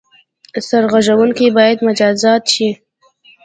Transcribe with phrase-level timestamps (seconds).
[0.67, 2.69] سرغړوونکي باید مجازات شي.